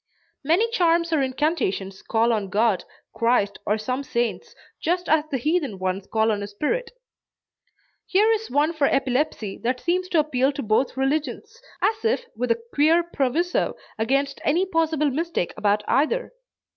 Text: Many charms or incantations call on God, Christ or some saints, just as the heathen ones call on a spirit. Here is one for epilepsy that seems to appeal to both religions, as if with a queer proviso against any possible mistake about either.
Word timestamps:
Many 0.43 0.67
charms 0.71 1.13
or 1.13 1.21
incantations 1.21 2.01
call 2.01 2.33
on 2.33 2.49
God, 2.49 2.85
Christ 3.13 3.59
or 3.67 3.77
some 3.77 4.03
saints, 4.03 4.55
just 4.81 5.07
as 5.07 5.25
the 5.29 5.37
heathen 5.37 5.77
ones 5.77 6.07
call 6.07 6.31
on 6.31 6.41
a 6.41 6.47
spirit. 6.47 6.89
Here 8.07 8.31
is 8.31 8.49
one 8.49 8.73
for 8.73 8.87
epilepsy 8.87 9.59
that 9.59 9.79
seems 9.79 10.09
to 10.09 10.19
appeal 10.19 10.53
to 10.53 10.63
both 10.63 10.97
religions, 10.97 11.61
as 11.83 12.03
if 12.03 12.25
with 12.35 12.49
a 12.49 12.59
queer 12.73 13.03
proviso 13.03 13.75
against 13.99 14.41
any 14.43 14.65
possible 14.65 15.11
mistake 15.11 15.53
about 15.55 15.83
either. 15.87 16.33